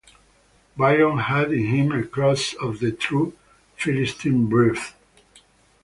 [0.75, 3.37] Byron had in him a cross of the true
[3.75, 4.79] Philistine breed.